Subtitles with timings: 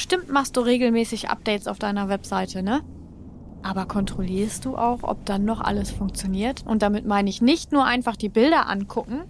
[0.00, 2.80] bestimmt machst du regelmäßig Updates auf deiner Webseite, ne?
[3.62, 6.64] Aber kontrollierst du auch, ob dann noch alles funktioniert?
[6.64, 9.24] Und damit meine ich nicht nur einfach die Bilder angucken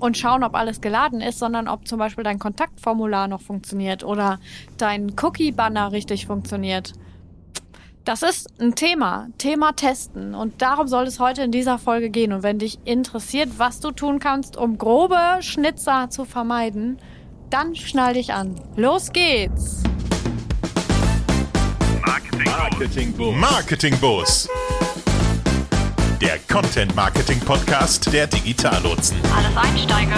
[0.00, 4.40] und schauen, ob alles geladen ist, sondern ob zum Beispiel dein Kontaktformular noch funktioniert oder
[4.76, 6.92] dein Cookie-Banner richtig funktioniert.
[8.04, 10.34] Das ist ein Thema, Thema Testen.
[10.34, 12.34] Und darum soll es heute in dieser Folge gehen.
[12.34, 16.98] Und wenn dich interessiert, was du tun kannst, um grobe Schnitzer zu vermeiden,
[17.48, 18.54] dann schnall dich an.
[18.76, 19.82] Los geht's!
[22.42, 23.14] Marketing.
[23.38, 24.48] Marketing Boost.
[26.20, 29.16] Der Content Marketing Podcast der Digitallotsen.
[29.36, 30.12] Alles einsteigen.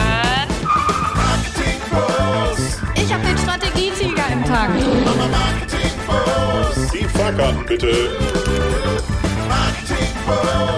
[1.14, 2.80] Marketing Boost.
[2.94, 4.70] Ich habe den Strategietiger im Tag.
[4.70, 6.94] Marketing Boost.
[6.94, 8.10] Die Fahrkarten bitte.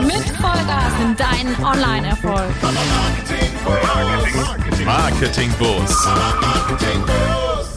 [0.04, 2.50] Mit Vollgas in deinen Online-Erfolg.
[2.62, 4.84] Marketing Boost.
[4.84, 6.06] Marketing Boost.
[6.06, 7.67] Marketing Boost.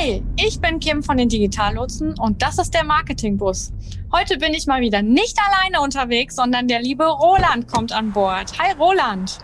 [0.00, 3.70] Hi, ich bin Kim von den Digitallotsen und das ist der Marketingbus.
[4.10, 8.58] Heute bin ich mal wieder nicht alleine unterwegs, sondern der liebe Roland kommt an Bord.
[8.58, 9.40] Hi Roland.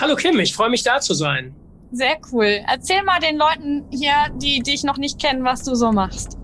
[0.00, 1.54] Hallo Kim, ich freue mich da zu sein.
[1.92, 2.60] Sehr cool.
[2.66, 6.38] Erzähl mal den Leuten hier, die dich noch nicht kennen, was du so machst.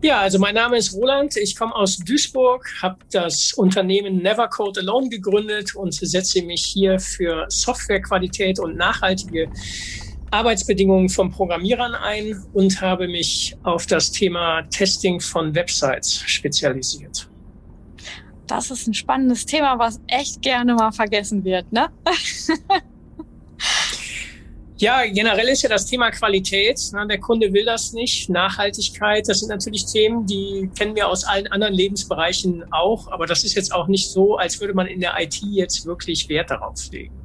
[0.00, 1.36] Ja, also mein Name ist Roland.
[1.36, 6.98] Ich komme aus Duisburg, habe das Unternehmen Never Code Alone gegründet und setze mich hier
[6.98, 9.50] für Softwarequalität und nachhaltige
[10.32, 17.28] Arbeitsbedingungen von Programmierern ein und habe mich auf das Thema Testing von Websites spezialisiert.
[18.46, 21.88] Das ist ein spannendes Thema, was echt gerne mal vergessen wird, ne?
[24.82, 26.80] Ja, generell ist ja das Thema Qualität.
[26.92, 27.06] Ne?
[27.06, 28.28] Der Kunde will das nicht.
[28.28, 33.06] Nachhaltigkeit, das sind natürlich Themen, die kennen wir aus allen anderen Lebensbereichen auch.
[33.06, 36.28] Aber das ist jetzt auch nicht so, als würde man in der IT jetzt wirklich
[36.28, 37.21] Wert darauf legen.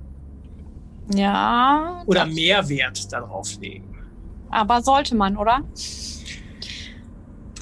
[1.13, 2.03] Ja.
[2.05, 3.97] Oder mehr Wert darauf legen.
[4.49, 5.63] Aber sollte man, oder?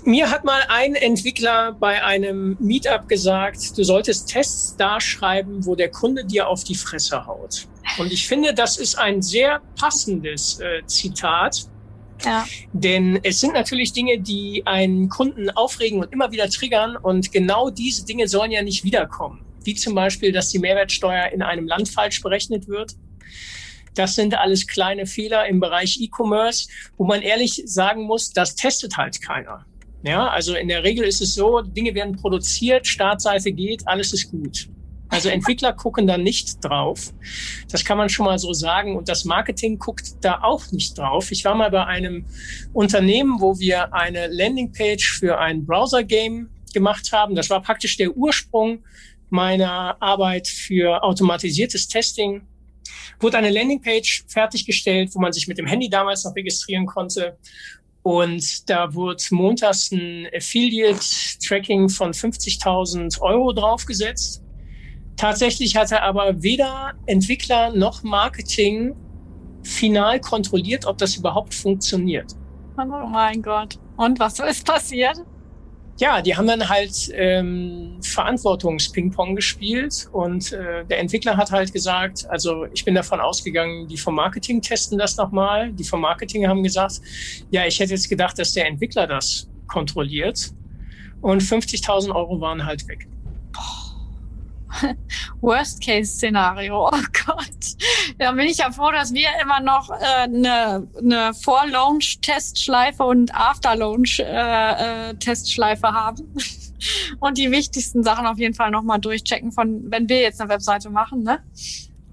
[0.04, 5.90] Mir hat mal ein Entwickler bei einem Meetup gesagt, du solltest Tests darschreiben, wo der
[5.90, 7.68] Kunde dir auf die Fresse haut.
[7.98, 11.68] Und ich finde, das ist ein sehr passendes äh, Zitat.
[12.24, 12.46] Ja.
[12.72, 16.98] Denn es sind natürlich Dinge, die einen Kunden aufregen und immer wieder triggern.
[16.98, 19.44] Und genau diese Dinge sollen ja nicht wiederkommen.
[19.64, 22.96] Wie zum Beispiel, dass die Mehrwertsteuer in einem Land falsch berechnet wird
[23.96, 26.68] das sind alles kleine Fehler im Bereich E-Commerce,
[26.98, 29.66] wo man ehrlich sagen muss, das testet halt keiner.
[30.04, 34.30] Ja, also in der Regel ist es so, Dinge werden produziert, Startseite geht, alles ist
[34.30, 34.70] gut.
[35.10, 37.14] Also Entwickler gucken da nicht drauf.
[37.72, 38.96] Das kann man schon mal so sagen.
[38.98, 41.32] Und das Marketing guckt da auch nicht drauf.
[41.32, 42.26] Ich war mal bei einem
[42.74, 47.36] Unternehmen, wo wir eine Landingpage für ein Browser-Game gemacht haben.
[47.36, 48.84] Das war praktisch der Ursprung
[49.30, 52.42] meiner Arbeit für automatisiertes Testing
[53.20, 57.38] wurde eine Landingpage fertiggestellt, wo man sich mit dem Handy damals noch registrieren konnte.
[58.04, 64.44] Und da wurde montags ein Affiliate-Tracking von 50.000 Euro draufgesetzt.
[65.18, 68.96] Tatsächlich hatte aber weder Entwickler noch Marketing
[69.64, 72.34] final kontrolliert, ob das überhaupt funktioniert.
[72.78, 73.80] Oh mein Gott.
[73.98, 75.18] Und was ist passiert?
[75.98, 82.26] Ja, die haben dann halt ähm, Verantwortungs-Ping-Pong gespielt und äh, der Entwickler hat halt gesagt,
[82.30, 85.72] also ich bin davon ausgegangen, die vom Marketing testen das nochmal.
[85.72, 87.00] Die vom Marketing haben gesagt,
[87.50, 90.52] ja, ich hätte jetzt gedacht, dass der Entwickler das kontrolliert
[91.22, 93.08] und 50.000 Euro waren halt weg.
[95.42, 96.88] Worst-Case-Szenario.
[96.88, 97.76] Oh Gott.
[98.18, 105.86] Da bin ich ja froh, dass wir immer noch äh, eine, eine Vor-Launch-Testschleife und After-Launch-Testschleife
[105.86, 106.34] äh, äh, haben.
[107.20, 110.90] und die wichtigsten Sachen auf jeden Fall nochmal durchchecken, von wenn wir jetzt eine Webseite
[110.90, 111.24] machen.
[111.24, 111.40] Ne?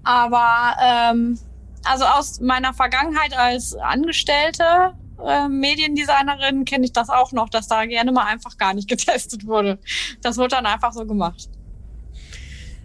[0.03, 1.39] Aber ähm,
[1.85, 4.93] also aus meiner Vergangenheit als Angestellte
[5.23, 9.45] äh, Mediendesignerin kenne ich das auch noch, dass da gerne mal einfach gar nicht getestet
[9.45, 9.79] wurde.
[10.21, 11.49] Das wird dann einfach so gemacht.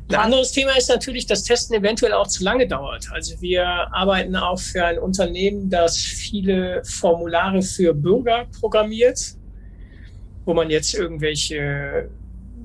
[0.09, 3.11] Ein anderes Thema ist natürlich, dass Testen eventuell auch zu lange dauert.
[3.13, 9.21] Also wir arbeiten auch für ein Unternehmen, das viele Formulare für Bürger programmiert,
[10.47, 12.09] wo man jetzt irgendwelche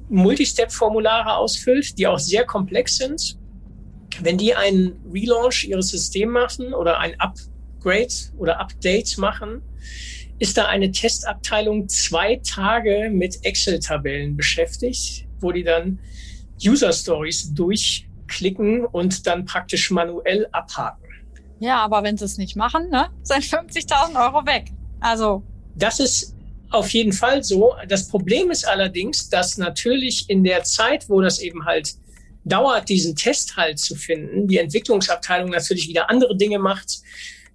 [0.07, 3.37] Multistep-Formulare ausfüllt, die auch sehr komplex sind.
[4.21, 9.61] Wenn die einen Relaunch ihres Systems machen oder ein Upgrade oder Update machen,
[10.39, 15.99] ist da eine Testabteilung zwei Tage mit Excel-Tabellen beschäftigt, wo die dann
[16.65, 21.03] User Stories durchklicken und dann praktisch manuell abhaken.
[21.59, 24.71] Ja, aber wenn sie es nicht machen, ne, sind 50.000 Euro weg.
[24.99, 25.43] Also.
[25.75, 26.35] Das ist
[26.69, 27.73] auf jeden Fall so.
[27.87, 31.95] Das Problem ist allerdings, dass natürlich in der Zeit, wo das eben halt
[32.45, 37.01] dauert, diesen Test halt zu finden, die Entwicklungsabteilung natürlich wieder andere Dinge macht.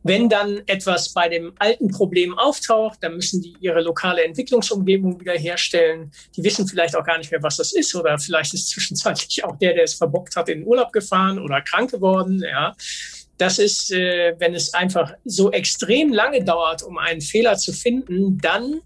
[0.08, 5.34] Wenn dann etwas bei dem alten Problem auftaucht, dann müssen die ihre lokale Entwicklungsumgebung wieder
[5.34, 6.10] herstellen.
[6.34, 9.58] Die wissen vielleicht auch gar nicht mehr, was das ist oder vielleicht ist zwischenzeitlich auch
[9.58, 12.42] der, der es verbockt hat, in den Urlaub gefahren oder krank geworden.
[12.42, 12.74] Ja.
[13.36, 18.38] Das ist, äh, wenn es einfach so extrem lange dauert, um einen Fehler zu finden,
[18.38, 18.80] dann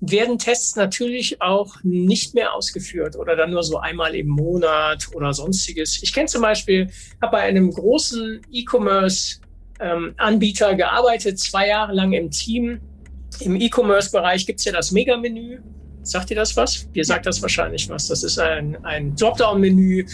[0.00, 5.32] werden Tests natürlich auch nicht mehr ausgeführt oder dann nur so einmal im Monat oder
[5.32, 6.00] sonstiges.
[6.04, 6.88] Ich kenne zum Beispiel,
[7.20, 9.40] habe bei einem großen E-Commerce
[9.80, 12.80] ähm, Anbieter gearbeitet, zwei Jahre lang im Team.
[13.40, 15.60] Im E-Commerce-Bereich gibt's ja das Mega-Menü.
[16.02, 16.88] Sagt ihr das was?
[16.94, 18.08] Ihr sagt das wahrscheinlich was.
[18.08, 20.06] Das ist ein, ein Dropdown-Menü,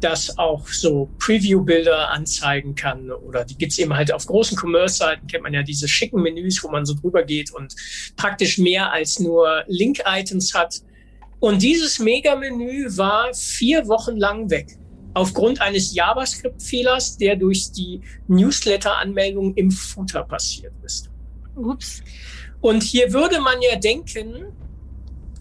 [0.00, 3.10] das auch so Preview-Bilder anzeigen kann.
[3.10, 6.68] Oder die gibt's eben halt auf großen Commerce-Seiten, kennt man ja diese schicken Menüs, wo
[6.68, 7.74] man so drüber geht und
[8.16, 10.82] praktisch mehr als nur Link-Items hat.
[11.40, 14.76] Und dieses Mega-Menü war vier Wochen lang weg
[15.18, 21.10] aufgrund eines JavaScript-Fehlers, der durch die Newsletter-Anmeldung im Footer passiert ist.
[21.56, 22.02] Ups.
[22.60, 24.52] Und hier würde man ja denken,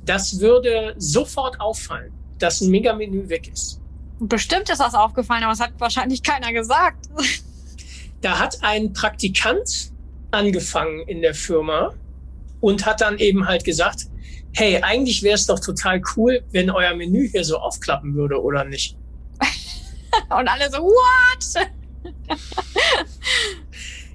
[0.04, 3.80] das würde sofort auffallen, dass ein Megamenü weg ist.
[4.20, 7.08] Bestimmt ist das aufgefallen, aber es hat wahrscheinlich keiner gesagt.
[8.22, 9.92] Da hat ein Praktikant
[10.32, 11.94] angefangen in der Firma
[12.62, 14.08] und hat dann eben halt gesagt,
[14.54, 18.66] hey, eigentlich wäre es doch total cool, wenn euer Menü hier so aufklappen würde, oder
[18.66, 18.98] nicht?
[20.30, 21.68] Und alle so, what?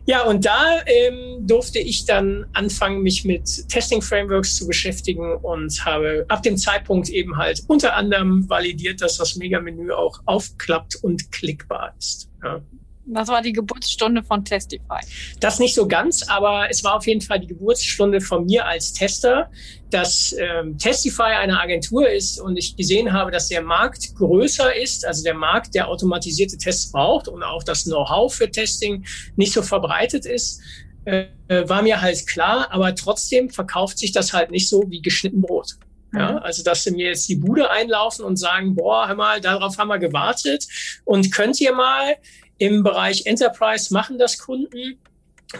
[0.04, 6.24] Ja, und da ähm, durfte ich dann anfangen, mich mit Testing-Frameworks zu beschäftigen und habe
[6.28, 11.94] ab dem Zeitpunkt eben halt unter anderem validiert, dass das Megamenü auch aufklappt und klickbar
[11.98, 12.28] ist.
[12.42, 12.60] Ja.
[13.04, 15.00] Das war die Geburtsstunde von Testify.
[15.40, 18.92] Das nicht so ganz, aber es war auf jeden Fall die Geburtsstunde von mir als
[18.92, 19.50] Tester,
[19.90, 25.04] dass ähm, Testify eine Agentur ist und ich gesehen habe, dass der Markt größer ist,
[25.04, 29.04] also der Markt, der automatisierte Tests braucht und auch das Know-how für Testing
[29.36, 30.60] nicht so verbreitet ist,
[31.04, 35.42] äh, war mir halt klar, aber trotzdem verkauft sich das halt nicht so wie geschnitten
[35.42, 35.76] Brot.
[36.14, 36.38] Ja, mhm.
[36.38, 39.88] also dass sie mir jetzt die Bude einlaufen und sagen, boah, hör mal, darauf haben
[39.88, 40.66] wir gewartet
[41.04, 42.16] und könnt ihr mal
[42.62, 44.96] im Bereich Enterprise machen das Kunden.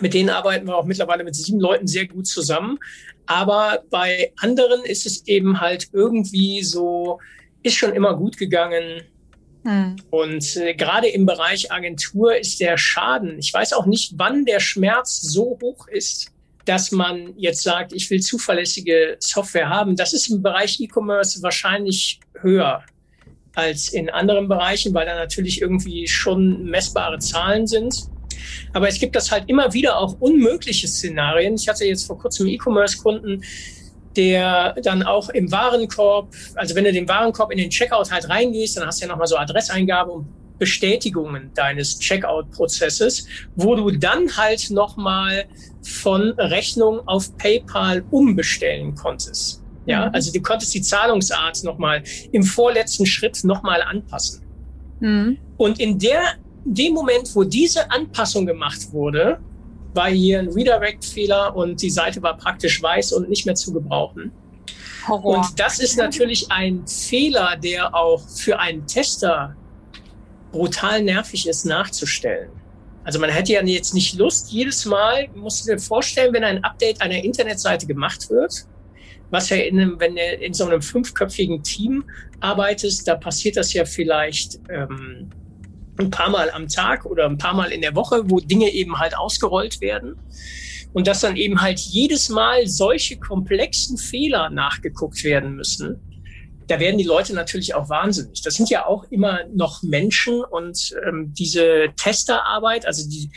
[0.01, 2.79] Mit denen arbeiten wir auch mittlerweile mit sieben Leuten sehr gut zusammen.
[3.27, 7.19] Aber bei anderen ist es eben halt irgendwie so,
[7.65, 9.03] ist schon immer gut gegangen.
[9.65, 9.97] Hm.
[10.11, 14.61] Und äh, gerade im Bereich Agentur ist der Schaden, ich weiß auch nicht, wann der
[14.61, 16.31] Schmerz so hoch ist,
[16.67, 19.97] dass man jetzt sagt, ich will zuverlässige Software haben.
[19.97, 22.85] Das ist im Bereich E-Commerce wahrscheinlich höher
[23.55, 28.09] als in anderen Bereichen, weil da natürlich irgendwie schon messbare Zahlen sind.
[28.73, 31.55] Aber es gibt das halt immer wieder auch unmögliche Szenarien.
[31.55, 33.45] Ich hatte jetzt vor kurzem E-Commerce-Kunden,
[34.17, 38.77] der dann auch im Warenkorb, also wenn du den Warenkorb in den Checkout halt reingehst,
[38.77, 40.27] dann hast du ja nochmal so Adresseingabe und
[40.59, 43.27] Bestätigungen deines Checkout-Prozesses,
[43.57, 45.47] wo du dann halt nochmal
[45.83, 49.62] von Rechnung auf PayPal umbestellen konntest.
[49.87, 50.15] Ja, mhm.
[50.15, 54.43] also du konntest die Zahlungsart nochmal im vorletzten Schritt nochmal anpassen.
[55.01, 55.39] Mhm.
[55.57, 56.35] Und in der,
[56.65, 59.41] dem Moment, wo diese Anpassung gemacht wurde,
[59.95, 64.33] war hier ein Redirect-Fehler und die Seite war praktisch weiß und nicht mehr zu gebrauchen.
[65.07, 65.39] Horror.
[65.39, 69.57] Und das ist natürlich ein Fehler, der auch für einen Tester
[70.53, 72.51] brutal nervig ist nachzustellen.
[73.05, 76.63] Also man hätte ja jetzt nicht Lust, jedes Mal, musst du dir vorstellen, wenn ein
[76.63, 78.67] Update einer Internetseite gemacht wird,
[79.33, 82.05] was ja in wenn du in so einem fünfköpfigen Team
[82.41, 85.31] arbeitest, da passiert das ja vielleicht ähm,
[85.99, 88.99] ein paar Mal am Tag oder ein paar Mal in der Woche, wo Dinge eben
[88.99, 90.17] halt ausgerollt werden.
[90.93, 95.99] Und dass dann eben halt jedes Mal solche komplexen Fehler nachgeguckt werden müssen,
[96.69, 98.43] da werden die Leute natürlich auch wahnsinnig.
[98.43, 103.31] Das sind ja auch immer noch Menschen und ähm, diese Testerarbeit, also die,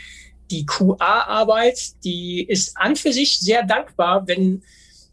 [0.50, 4.62] die QA-Arbeit, die ist an für sich sehr dankbar, wenn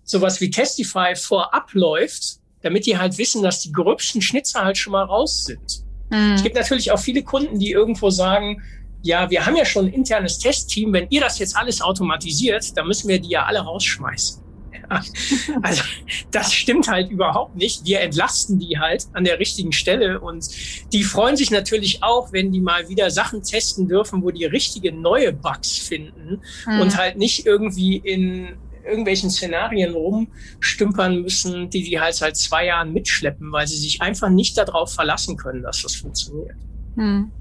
[0.03, 4.93] sowas wie Testify vorab läuft, damit die halt wissen, dass die gröbsten Schnitzer halt schon
[4.93, 5.83] mal raus sind.
[6.09, 6.33] Mhm.
[6.33, 8.61] Es gibt natürlich auch viele Kunden, die irgendwo sagen,
[9.01, 12.87] ja, wir haben ja schon ein internes Testteam, wenn ihr das jetzt alles automatisiert, dann
[12.87, 14.41] müssen wir die ja alle rausschmeißen.
[14.71, 15.01] Ja,
[15.61, 15.83] also
[16.31, 17.85] das stimmt halt überhaupt nicht.
[17.85, 20.47] Wir entlasten die halt an der richtigen Stelle und
[20.93, 24.93] die freuen sich natürlich auch, wenn die mal wieder Sachen testen dürfen, wo die richtige
[24.93, 26.79] neue Bugs finden mhm.
[26.79, 32.93] und halt nicht irgendwie in irgendwelchen Szenarien rumstümpern müssen, die die halt seit zwei Jahren
[32.93, 36.55] mitschleppen, weil sie sich einfach nicht darauf verlassen können, dass das funktioniert.
[36.95, 37.31] Hm.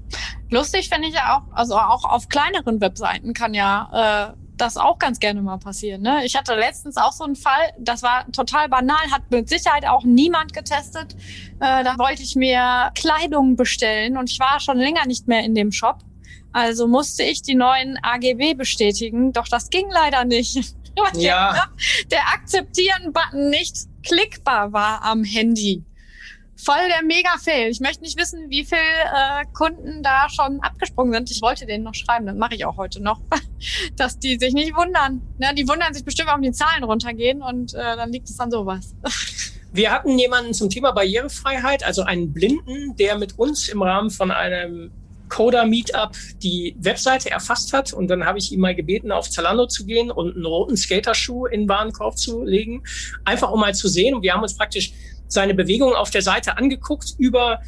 [0.49, 4.99] Lustig finde ich ja auch, also auch auf kleineren Webseiten kann ja äh, das auch
[4.99, 6.01] ganz gerne mal passieren.
[6.01, 6.25] Ne?
[6.25, 10.03] Ich hatte letztens auch so einen Fall, das war total banal, hat mit Sicherheit auch
[10.03, 11.15] niemand getestet.
[11.59, 15.55] Äh, da wollte ich mir Kleidung bestellen und ich war schon länger nicht mehr in
[15.55, 15.99] dem Shop
[16.51, 20.75] Also musste ich die neuen AGB bestätigen, doch das ging leider nicht.
[21.15, 21.69] Ja.
[22.11, 25.83] Der Akzeptieren-Button nicht klickbar war am Handy.
[26.63, 27.69] Voll der Mega-Fail.
[27.69, 31.31] Ich möchte nicht wissen, wie viele äh, Kunden da schon abgesprungen sind.
[31.31, 33.19] Ich wollte denen noch schreiben, das mache ich auch heute noch,
[33.97, 35.21] dass die sich nicht wundern.
[35.39, 38.49] Ne, die wundern sich bestimmt, warum die Zahlen runtergehen und äh, dann liegt es an
[38.49, 38.95] sowas.
[39.73, 44.29] Wir hatten jemanden zum Thema Barrierefreiheit, also einen Blinden, der mit uns im Rahmen von
[44.29, 44.91] einem
[45.33, 46.11] Coder-Meetup
[46.43, 47.91] die Webseite erfasst hat.
[47.91, 51.47] Und dann habe ich ihn mal gebeten, auf Zalando zu gehen und einen roten Skaterschuh
[51.47, 52.83] in den Warenkorb zu legen.
[53.25, 54.13] Einfach um mal zu sehen.
[54.13, 54.93] Und wir haben uns praktisch
[55.27, 57.61] seine Bewegungen auf der Seite angeguckt, über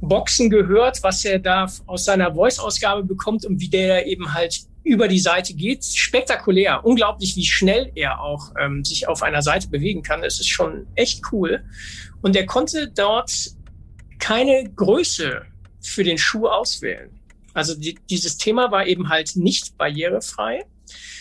[0.00, 5.06] Boxen gehört, was er da aus seiner Voice-Ausgabe bekommt und wie der eben halt über
[5.06, 5.84] die Seite geht.
[5.84, 10.24] Spektakulär, unglaublich, wie schnell er auch ähm, sich auf einer Seite bewegen kann.
[10.24, 11.64] Es ist schon echt cool.
[12.22, 13.32] Und er konnte dort
[14.18, 15.42] keine Größe
[15.86, 17.10] für den Schuh auswählen.
[17.52, 20.64] Also die, dieses Thema war eben halt nicht barrierefrei.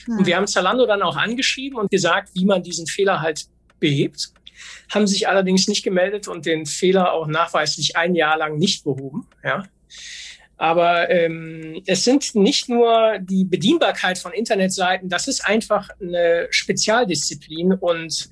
[0.05, 0.17] Hm.
[0.17, 3.45] Und wir haben Zalando dann auch angeschrieben und gesagt, wie man diesen Fehler halt
[3.79, 4.33] behebt,
[4.89, 9.27] haben sich allerdings nicht gemeldet und den Fehler auch nachweislich ein Jahr lang nicht behoben.
[9.43, 9.63] Ja.
[10.57, 17.73] Aber ähm, es sind nicht nur die Bedienbarkeit von Internetseiten, das ist einfach eine Spezialdisziplin.
[17.73, 18.29] Und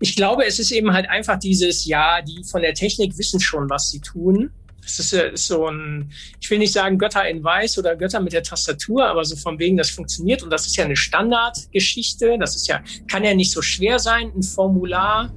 [0.00, 3.68] ich glaube, es ist eben halt einfach dieses, ja, die von der Technik wissen schon,
[3.68, 4.50] was sie tun.
[4.86, 8.32] Es ist, ist so ein, ich will nicht sagen Götter in Weiß oder Götter mit
[8.32, 10.42] der Tastatur, aber so von wegen, das funktioniert.
[10.42, 12.36] Und das ist ja eine Standardgeschichte.
[12.38, 15.32] Das ist ja, kann ja nicht so schwer sein, ein Formular.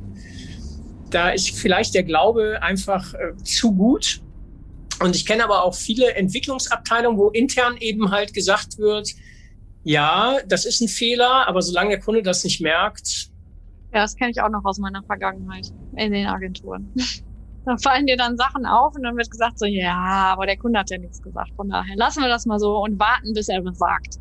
[1.09, 4.21] Da ist vielleicht der Glaube einfach äh, zu gut.
[5.01, 9.15] Und ich kenne aber auch viele Entwicklungsabteilungen, wo intern eben halt gesagt wird,
[9.83, 13.29] ja, das ist ein Fehler, aber solange der Kunde das nicht merkt.
[13.93, 16.93] Ja, das kenne ich auch noch aus meiner Vergangenheit in den Agenturen.
[17.65, 20.79] Da fallen dir dann Sachen auf und dann wird gesagt so, ja, aber der Kunde
[20.79, 21.51] hat ja nichts gesagt.
[21.55, 24.15] Von daher lassen wir das mal so und warten, bis er was sagt.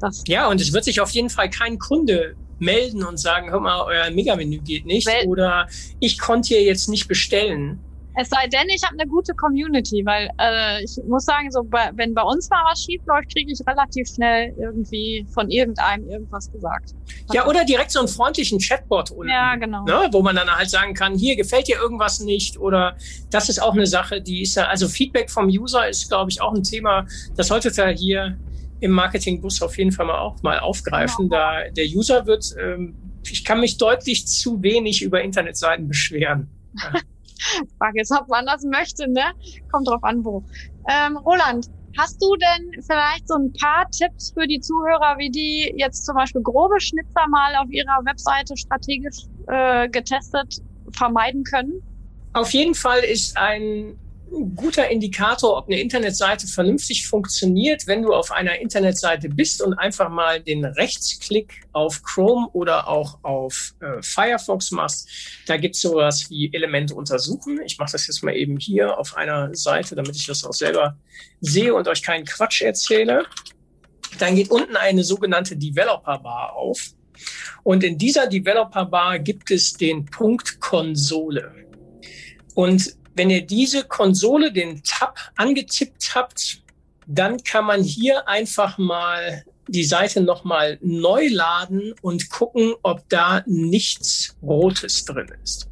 [0.00, 3.60] Das ja, und es wird sich auf jeden Fall kein Kunde melden und sagen, hör
[3.60, 5.68] mal, euer Megamenü geht nicht Wel oder
[6.00, 7.80] ich konnte hier jetzt nicht bestellen.
[8.18, 11.90] Es sei denn, ich habe eine gute Community, weil äh, ich muss sagen, so bei,
[11.94, 16.50] wenn bei uns mal was schief läuft, kriege ich relativ schnell irgendwie von irgendeinem irgendwas
[16.50, 16.94] gesagt.
[17.34, 19.84] Ja, oder direkt so einen freundlichen Chatbot unten, ja, genau.
[19.84, 22.96] Ne, wo man dann halt sagen kann, hier gefällt dir irgendwas nicht oder
[23.30, 26.40] das ist auch eine Sache, die ist ja, also Feedback vom User ist, glaube ich,
[26.40, 27.06] auch ein Thema,
[27.36, 28.38] das sollte da hier
[28.80, 31.28] im Marketingbus auf jeden Fall mal auch mal aufgreifen.
[31.28, 31.36] Genau.
[31.36, 32.94] Da der User wird, ähm,
[33.30, 36.48] ich kann mich deutlich zu wenig über Internetseiten beschweren.
[36.82, 36.92] Ja.
[37.78, 39.32] Frage ist, ob man das möchte, ne?
[39.70, 40.44] Kommt drauf an, wo.
[40.88, 45.74] Ähm, Roland, hast du denn vielleicht so ein paar Tipps für die Zuhörer, wie die
[45.76, 50.60] jetzt zum Beispiel grobe Schnitzer mal auf ihrer Webseite strategisch äh, getestet
[50.92, 51.82] vermeiden können?
[52.32, 53.98] Auf jeden Fall ist ein
[54.54, 60.08] guter Indikator, ob eine Internetseite vernünftig funktioniert, wenn du auf einer Internetseite bist und einfach
[60.08, 65.08] mal den Rechtsklick auf Chrome oder auch auf äh, Firefox machst.
[65.46, 67.60] Da gibt es sowas wie Elemente untersuchen.
[67.64, 70.98] Ich mache das jetzt mal eben hier auf einer Seite, damit ich das auch selber
[71.40, 73.24] sehe und euch keinen Quatsch erzähle.
[74.18, 76.90] Dann geht unten eine sogenannte Developer Bar auf.
[77.62, 81.54] Und in dieser Developer Bar gibt es den Punkt Konsole.
[82.54, 86.62] Und wenn ihr diese Konsole, den Tab angetippt habt,
[87.06, 93.42] dann kann man hier einfach mal die Seite nochmal neu laden und gucken, ob da
[93.46, 95.68] nichts Rotes drin ist.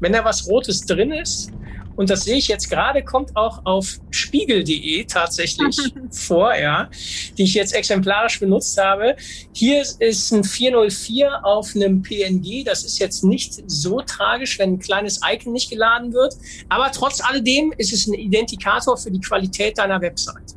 [0.00, 1.52] Wenn da was Rotes drin ist,
[1.96, 5.76] und das sehe ich jetzt gerade, kommt auch auf spiegel.de tatsächlich
[6.10, 6.90] vor, ja,
[7.36, 9.16] die ich jetzt exemplarisch benutzt habe.
[9.54, 12.64] Hier ist ein 404 auf einem PNG.
[12.64, 16.34] Das ist jetzt nicht so tragisch, wenn ein kleines Icon nicht geladen wird.
[16.68, 20.56] Aber trotz alledem ist es ein Identikator für die Qualität deiner Website.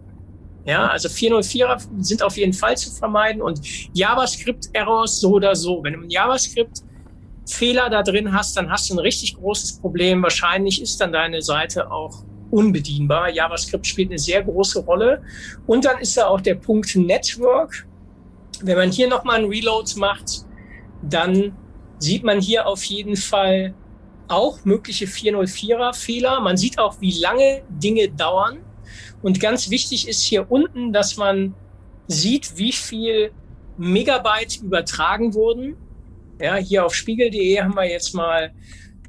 [0.66, 3.62] Ja, also 404er sind auf jeden Fall zu vermeiden und
[3.94, 5.84] JavaScript-Errors so oder so.
[5.84, 6.82] Wenn du ein JavaScript
[7.46, 10.24] Fehler da drin hast, dann hast du ein richtig großes Problem.
[10.24, 13.30] Wahrscheinlich ist dann deine Seite auch unbedienbar.
[13.30, 15.22] JavaScript spielt eine sehr große Rolle.
[15.68, 17.88] Und dann ist da auch der Punkt Network.
[18.62, 20.46] Wenn man hier nochmal einen Reload macht,
[21.02, 21.56] dann
[22.00, 23.74] sieht man hier auf jeden Fall
[24.28, 26.40] auch mögliche 404er Fehler.
[26.40, 28.60] Man sieht auch, wie lange Dinge dauern.
[29.22, 31.54] Und ganz wichtig ist hier unten, dass man
[32.08, 33.32] sieht, wie viel
[33.78, 35.76] Megabyte übertragen wurden.
[36.40, 38.52] Ja, hier auf spiegel.de haben wir jetzt mal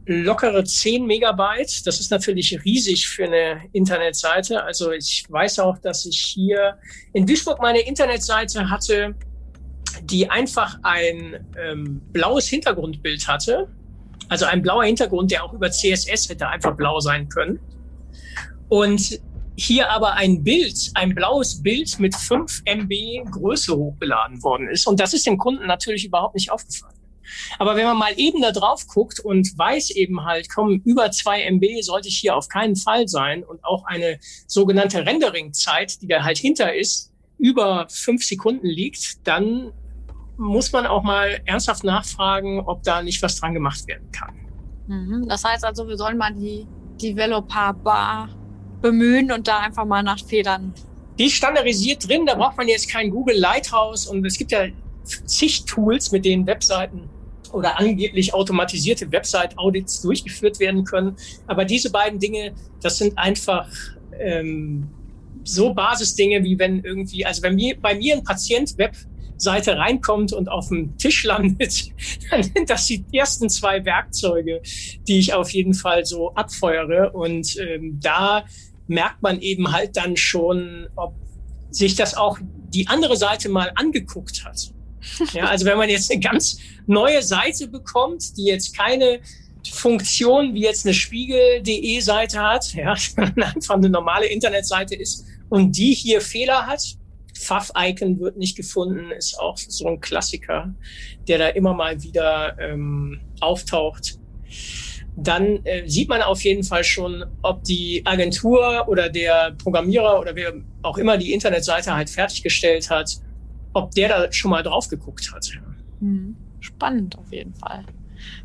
[0.06, 1.86] lockere 10 Megabyte.
[1.86, 4.62] Das ist natürlich riesig für eine Internetseite.
[4.62, 6.78] Also ich weiß auch, dass ich hier
[7.12, 9.14] in Duisburg meine Internetseite hatte,
[10.04, 13.68] die einfach ein ähm, blaues Hintergrundbild hatte.
[14.28, 17.58] Also ein blauer Hintergrund, der auch über CSS hätte einfach blau sein können.
[18.68, 19.20] Und
[19.56, 24.86] hier aber ein Bild, ein blaues Bild mit 5 MB Größe hochgeladen worden ist.
[24.86, 26.95] Und das ist dem Kunden natürlich überhaupt nicht aufgefallen.
[27.58, 31.42] Aber wenn man mal eben da drauf guckt und weiß eben halt, komm, über 2
[31.42, 36.24] MB sollte ich hier auf keinen Fall sein und auch eine sogenannte Rendering-Zeit, die da
[36.24, 39.72] halt hinter ist, über fünf Sekunden liegt, dann
[40.38, 44.34] muss man auch mal ernsthaft nachfragen, ob da nicht was dran gemacht werden kann.
[44.86, 45.26] Mhm.
[45.28, 46.66] Das heißt also, wir sollen mal die
[47.00, 48.28] Developer Bar
[48.80, 50.72] bemühen und da einfach mal nach Fehlern.
[51.18, 54.66] Die ist standardisiert drin, da braucht man jetzt kein Google Lighthouse und es gibt ja
[55.02, 57.08] zig Tools, mit denen Webseiten
[57.56, 61.16] oder angeblich automatisierte Website-Audits durchgeführt werden können.
[61.46, 63.66] Aber diese beiden Dinge, das sind einfach
[64.20, 64.88] ähm,
[65.42, 70.48] so Basisdinge, wie wenn irgendwie, also wenn mir, bei mir ein Patient Webseite reinkommt und
[70.50, 71.92] auf dem Tisch landet,
[72.30, 74.60] dann sind das die ersten zwei Werkzeuge,
[75.08, 77.14] die ich auf jeden Fall so abfeuere.
[77.14, 78.44] Und ähm, da
[78.86, 81.14] merkt man eben halt dann schon, ob
[81.70, 84.72] sich das auch die andere Seite mal angeguckt hat.
[85.32, 89.20] Ja, also wenn man jetzt eine ganz neue Seite bekommt, die jetzt keine
[89.70, 92.92] Funktion wie jetzt eine Spiegel.de Seite hat, ja,
[93.36, 96.82] einfach eine normale Internetseite ist und die hier Fehler hat,
[97.34, 100.74] Pfaff-Icon wird nicht gefunden, ist auch so ein Klassiker,
[101.28, 104.18] der da immer mal wieder ähm, auftaucht
[105.16, 110.36] dann äh, sieht man auf jeden Fall schon, ob die Agentur oder der Programmierer oder
[110.36, 113.16] wer auch immer die Internetseite halt fertiggestellt hat,
[113.76, 115.48] ob der da schon mal drauf geguckt hat.
[116.00, 116.36] Hm.
[116.60, 117.84] Spannend auf jeden Fall.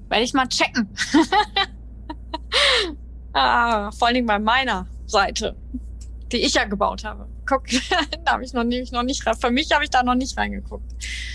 [0.09, 0.89] Werde ich mal checken.
[3.33, 5.55] ah, vor allen Dingen bei meiner Seite,
[6.31, 7.63] die ich ja gebaut habe guck,
[8.25, 10.85] da habe ich noch nicht, noch nicht, für mich habe ich da noch nicht reingeguckt.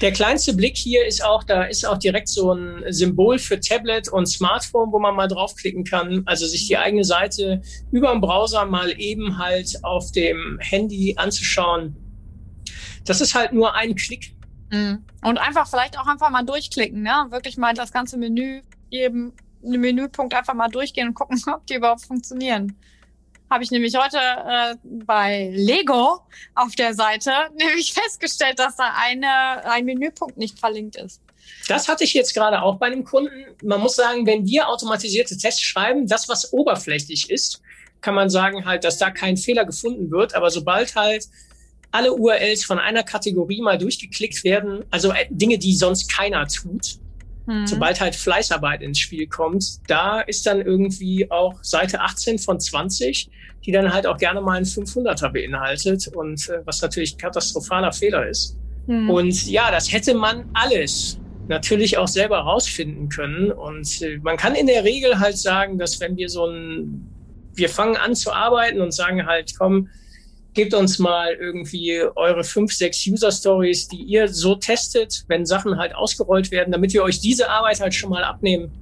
[0.01, 4.09] Der kleinste Blick hier ist auch, da ist auch direkt so ein Symbol für Tablet
[4.09, 6.23] und Smartphone, wo man mal draufklicken kann.
[6.27, 7.63] Also sich die eigene Seite
[7.93, 11.97] über den Browser mal eben halt auf dem Handy anzuschauen.
[13.09, 14.33] Das ist halt nur ein Klick.
[14.71, 15.05] Mhm.
[15.23, 17.27] Und einfach vielleicht auch einfach mal durchklicken, ne?
[17.31, 22.05] Wirklich mal das ganze Menü eben Menüpunkt einfach mal durchgehen und gucken, ob die überhaupt
[22.05, 22.77] funktionieren
[23.51, 26.21] habe ich nämlich heute äh, bei Lego
[26.55, 31.21] auf der Seite nämlich festgestellt, dass da eine, ein Menüpunkt nicht verlinkt ist.
[31.69, 33.45] Das hatte ich jetzt gerade auch bei einem Kunden.
[33.63, 37.63] Man muss sagen, wenn wir automatisierte Tests schreiben, das, was oberflächlich ist,
[38.01, 40.35] kann man sagen halt, dass da kein Fehler gefunden wird.
[40.35, 41.29] Aber sobald halt
[41.97, 46.99] alle URLs von einer Kategorie mal durchgeklickt werden, also äh, Dinge, die sonst keiner tut,
[47.47, 47.67] Mhm.
[47.67, 53.31] Sobald halt Fleißarbeit ins Spiel kommt, da ist dann irgendwie auch Seite 18 von 20,
[53.65, 57.93] die dann halt auch gerne mal einen 500er beinhaltet und äh, was natürlich ein katastrophaler
[57.93, 58.57] Fehler ist.
[58.87, 59.11] Mhm.
[59.11, 63.53] Und ja, das hätte man alles natürlich auch selber rausfinden können.
[63.53, 67.09] Und äh, man kann in der Regel halt sagen, dass wenn wir so ein,
[67.55, 69.89] wir fangen an zu arbeiten und sagen halt, komm,
[70.57, 75.79] gebt uns mal irgendwie eure fünf, sechs User Stories, die ihr so testet, wenn Sachen
[75.79, 78.73] halt ausgerollt werden, damit wir euch diese Arbeit halt schon mal abnehmen.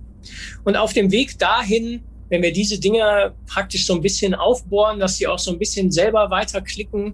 [0.65, 5.19] Und auf dem Weg dahin, wenn wir diese Dinge praktisch so ein bisschen aufbohren, dass
[5.19, 7.13] sie auch so ein bisschen selber weiterklicken,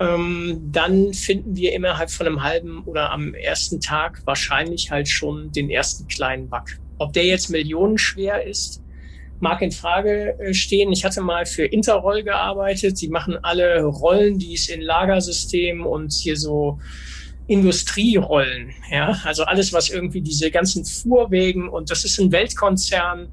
[0.00, 5.50] ähm, dann finden wir innerhalb von einem halben oder am ersten Tag wahrscheinlich halt schon
[5.52, 6.64] den ersten kleinen Bug.
[6.98, 8.82] Ob der jetzt millionenschwer ist,
[9.40, 10.92] mag in Frage äh, stehen.
[10.92, 13.00] Ich hatte mal für Interroll gearbeitet.
[13.00, 16.78] Die machen alle Rollen, die es in Lagersystemen und hier so
[17.46, 18.74] Industrierollen.
[18.90, 23.28] Ja, also alles, was irgendwie diese ganzen Fuhrwegen und das ist ein Weltkonzern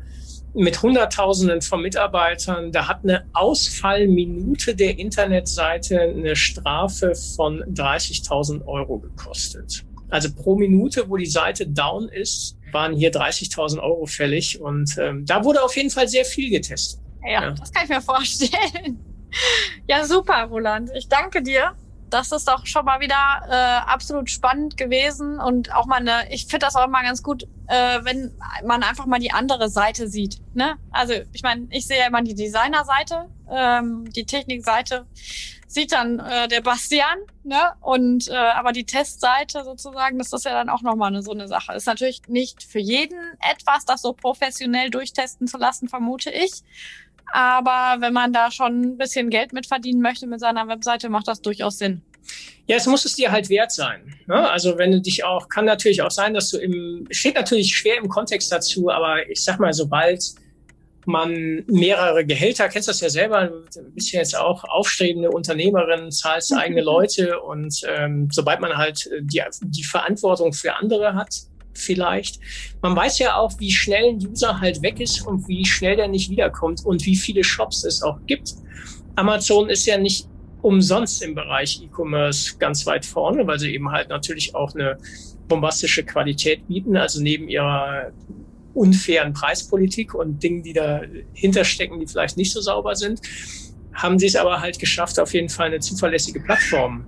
[0.54, 2.72] mit Hunderttausenden von Mitarbeitern.
[2.72, 9.86] Da hat eine Ausfallminute der Internetseite eine Strafe von 30.000 Euro gekostet.
[10.10, 14.62] Also pro Minute, wo die Seite down ist, waren hier 30.000 Euro fällig.
[14.62, 17.00] Und ähm, da wurde auf jeden Fall sehr viel getestet.
[17.24, 19.00] Ja, ja, das kann ich mir vorstellen.
[19.86, 20.92] Ja, super, Roland.
[20.96, 21.74] Ich danke dir.
[22.10, 23.16] Das ist doch schon mal wieder
[23.50, 27.44] äh, absolut spannend gewesen und auch mal eine, ich finde das auch immer ganz gut,
[27.68, 28.32] äh, wenn
[28.66, 30.40] man einfach mal die andere Seite sieht.
[30.54, 30.78] Ne?
[30.92, 35.06] Also ich meine, ich sehe ja immer die Designerseite, ähm, die Technikseite
[35.68, 37.74] sieht dann äh, der Bastian, ne?
[37.82, 41.48] Und äh, aber die Testseite sozusagen, das ist ja dann auch nochmal eine, so eine
[41.48, 41.74] Sache.
[41.74, 46.64] Ist natürlich nicht für jeden etwas, das so professionell durchtesten zu lassen, vermute ich.
[47.34, 51.28] Aber wenn man da schon ein bisschen Geld mit verdienen möchte mit seiner Webseite, macht
[51.28, 52.02] das durchaus Sinn.
[52.68, 54.16] Ja, es muss es dir halt wert sein.
[54.26, 54.50] Ne?
[54.50, 57.98] Also wenn du dich auch, kann natürlich auch sein, dass du im, steht natürlich schwer
[57.98, 60.24] im Kontext dazu, aber ich sag mal, sobald
[61.06, 66.54] man mehrere Gehälter, kennst das ja selber, du bist ja jetzt auch aufstrebende Unternehmerin, zahlst
[66.58, 71.36] eigene Leute und ähm, sobald man halt äh, die, die Verantwortung für andere hat,
[71.78, 72.40] vielleicht.
[72.82, 76.08] Man weiß ja auch, wie schnell ein User halt weg ist und wie schnell der
[76.08, 78.56] nicht wiederkommt und wie viele Shops es auch gibt.
[79.16, 80.28] Amazon ist ja nicht
[80.62, 84.98] umsonst im Bereich E-Commerce ganz weit vorne, weil sie eben halt natürlich auch eine
[85.48, 86.98] bombastische Qualität bieten.
[86.98, 88.12] Also neben ihrer
[88.74, 93.22] unfairen Preispolitik und Dingen, die dahinter stecken, die vielleicht nicht so sauber sind,
[93.94, 97.06] haben sie es aber halt geschafft, auf jeden Fall eine zuverlässige Plattform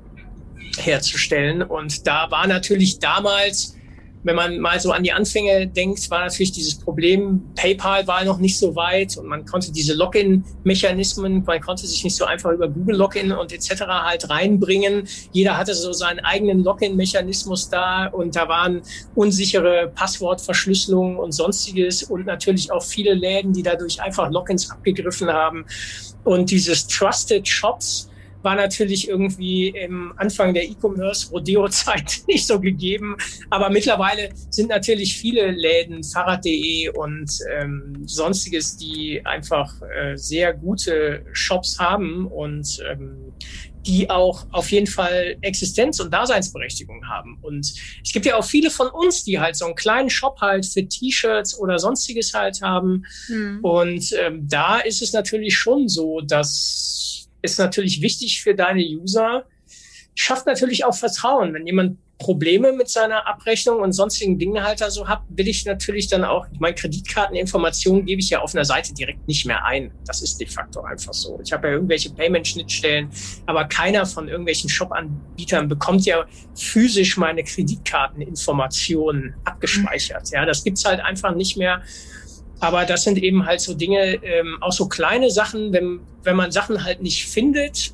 [0.77, 1.61] herzustellen.
[1.61, 3.76] Und da war natürlich damals
[4.27, 8.39] wenn man mal so an die Anfänge denkt, war natürlich dieses Problem, PayPal war noch
[8.39, 12.67] nicht so weit und man konnte diese Login-Mechanismen, man konnte sich nicht so einfach über
[12.67, 13.83] Google Login und etc.
[13.87, 15.07] halt reinbringen.
[15.31, 18.81] Jeder hatte so seinen eigenen Login-Mechanismus da und da waren
[19.15, 25.65] unsichere Passwortverschlüsselungen und sonstiges und natürlich auch viele Läden, die dadurch einfach Logins abgegriffen haben.
[26.25, 28.09] Und dieses Trusted Shops,
[28.47, 33.17] war natürlich irgendwie im Anfang der E-Commerce-Rodeo-Zeit nicht so gegeben.
[33.49, 41.25] Aber mittlerweile sind natürlich viele Läden, Fahrrad.de und ähm, sonstiges, die einfach äh, sehr gute
[41.33, 43.33] Shops haben und ähm,
[43.85, 47.39] die auch auf jeden Fall Existenz und Daseinsberechtigung haben.
[47.41, 50.65] Und es gibt ja auch viele von uns, die halt so einen kleinen Shop halt
[50.65, 53.03] für T-Shirts oder sonstiges halt haben.
[53.27, 53.59] Mhm.
[53.61, 57.06] Und ähm, da ist es natürlich schon so, dass
[57.41, 59.45] ist natürlich wichtig für deine User.
[60.15, 61.53] Schafft natürlich auch Vertrauen.
[61.53, 65.65] Wenn jemand Probleme mit seiner Abrechnung und sonstigen Dingen halt da so hat, will ich
[65.65, 69.91] natürlich dann auch, meine Kreditkarteninformationen gebe ich ja auf einer Seite direkt nicht mehr ein.
[70.05, 71.39] Das ist de facto einfach so.
[71.43, 73.09] Ich habe ja irgendwelche Payment-Schnittstellen,
[73.45, 80.31] aber keiner von irgendwelchen Shop-Anbietern bekommt ja physisch meine Kreditkarteninformationen abgespeichert.
[80.31, 81.83] Ja, das gibt's halt einfach nicht mehr.
[82.59, 86.51] Aber das sind eben halt so Dinge, ähm, auch so kleine Sachen, wenn, wenn man
[86.51, 87.93] Sachen halt nicht findet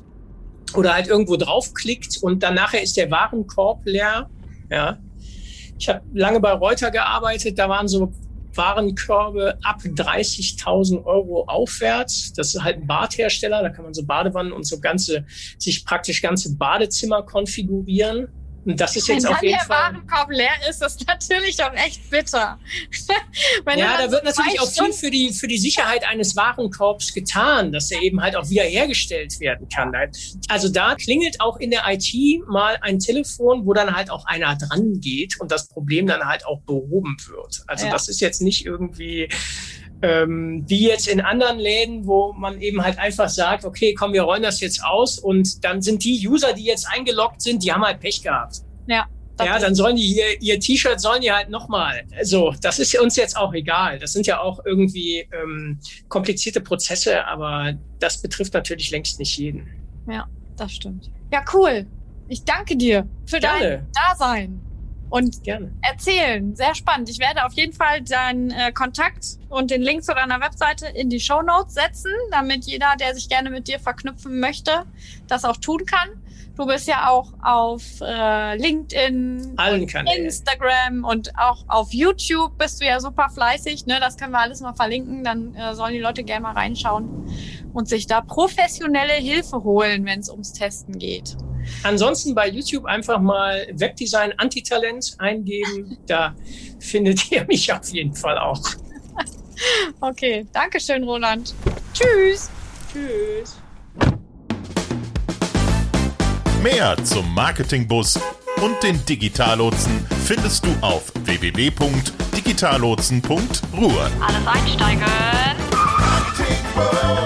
[0.74, 4.28] oder halt irgendwo draufklickt und dann nachher ist der Warenkorb leer.
[4.70, 4.98] Ja.
[5.78, 8.12] Ich habe lange bei Reuter gearbeitet, da waren so
[8.56, 12.32] Warenkörbe ab 30.000 Euro aufwärts.
[12.32, 15.26] Das ist halt ein Badhersteller, da kann man so Badewannen und so ganze,
[15.58, 18.28] sich praktisch ganze Badezimmer konfigurieren.
[18.64, 19.92] Und das ist jetzt Wenn auf jeden der Fall.
[19.94, 22.58] Warenkorb leer ist, ist natürlich auch echt bitter.
[23.76, 27.90] Ja, da wird natürlich auch viel für die, für die Sicherheit eines Warenkorbs getan, dass
[27.90, 29.92] er eben halt auch wiederhergestellt werden kann.
[30.48, 32.06] Also da klingelt auch in der IT
[32.46, 36.46] mal ein Telefon, wo dann halt auch einer dran geht und das Problem dann halt
[36.46, 37.62] auch behoben wird.
[37.66, 37.92] Also Ja.
[37.92, 39.28] das ist jetzt nicht irgendwie
[40.02, 44.22] ähm, wie jetzt in anderen Läden, wo man eben halt einfach sagt, okay, komm, wir
[44.22, 47.84] rollen das jetzt aus und dann sind die User, die jetzt eingeloggt sind, die haben
[47.84, 48.62] halt Pech gehabt.
[48.86, 49.06] Ja,
[49.40, 52.02] Ja, dann sollen die ihr, ihr T-Shirt sollen die halt nochmal.
[52.22, 53.98] So, das ist uns jetzt auch egal.
[53.98, 55.78] Das sind ja auch irgendwie ähm,
[56.08, 59.66] komplizierte Prozesse, aber das betrifft natürlich längst nicht jeden.
[60.08, 60.26] ja,
[60.56, 61.10] das stimmt.
[61.32, 61.86] Ja, cool.
[62.28, 63.86] Ich danke dir für dein Gerne.
[63.92, 64.60] Dasein
[65.14, 65.70] und Gerne.
[65.80, 66.56] erzählen.
[66.56, 67.08] Sehr spannend.
[67.08, 71.08] Ich werde auf jeden Fall deinen äh, Kontakt und den Link zu deiner Webseite in
[71.08, 74.86] die Show Notes setzen, damit jeder, der sich gerne mit dir verknüpfen möchte,
[75.28, 76.20] das auch tun kann.
[76.56, 79.54] Du bist ja auch auf äh, LinkedIn,
[79.86, 80.24] Kanälen.
[80.24, 83.86] Instagram und auch auf YouTube bist du ja super fleißig.
[83.86, 84.00] Ne?
[84.00, 85.22] Das können wir alles mal verlinken.
[85.22, 87.28] Dann äh, sollen die Leute gerne mal reinschauen
[87.72, 91.36] und sich da professionelle Hilfe holen, wenn es ums Testen geht.
[91.82, 95.98] Ansonsten bei YouTube einfach mal Webdesign Antitalent eingeben.
[96.06, 96.34] Da
[96.80, 98.60] findet ihr mich auf jeden Fall auch.
[100.00, 101.54] Okay, Dankeschön, Roland.
[101.94, 102.50] Tschüss.
[102.92, 103.56] Tschüss.
[106.62, 108.18] Mehr zum Marketingbus
[108.62, 114.10] und den Digitallotsen findest du auf www.digitallotsen.ruhr.
[114.20, 115.04] Alles einsteigen.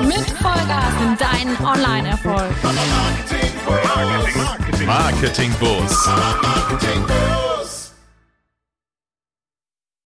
[0.02, 2.52] Mit Vollgas in deinen Online-Erfolg.
[3.68, 4.86] Marketing.
[4.86, 6.06] Marketing Boss.
[6.06, 7.47] Marketing Boss.